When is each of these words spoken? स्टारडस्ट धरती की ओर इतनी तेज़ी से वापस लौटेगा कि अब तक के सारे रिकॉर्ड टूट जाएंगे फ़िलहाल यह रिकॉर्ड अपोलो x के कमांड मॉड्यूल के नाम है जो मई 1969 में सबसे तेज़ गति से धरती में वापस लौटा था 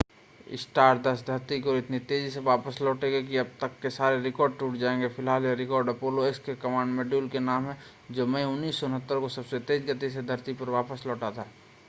स्टारडस्ट 0.51 1.25
धरती 1.25 1.59
की 1.61 1.69
ओर 1.69 1.75
इतनी 1.77 1.97
तेज़ी 2.11 2.29
से 2.29 2.39
वापस 2.39 2.81
लौटेगा 2.81 3.19
कि 3.27 3.37
अब 3.37 3.51
तक 3.61 3.71
के 3.81 3.89
सारे 3.89 4.19
रिकॉर्ड 4.21 4.57
टूट 4.59 4.77
जाएंगे 4.77 5.07
फ़िलहाल 5.09 5.45
यह 5.45 5.53
रिकॉर्ड 5.55 5.89
अपोलो 5.89 6.27
x 6.29 6.39
के 6.39 6.55
कमांड 6.57 6.93
मॉड्यूल 6.95 7.27
के 7.29 7.39
नाम 7.41 7.65
है 7.65 7.77
जो 8.11 8.25
मई 8.27 8.43
1969 8.43 9.21
में 9.21 9.27
सबसे 9.29 9.59
तेज़ 9.61 9.85
गति 9.85 10.09
से 10.09 10.21
धरती 10.23 10.53
में 10.53 10.67
वापस 10.69 11.05
लौटा 11.07 11.31
था 11.31 11.47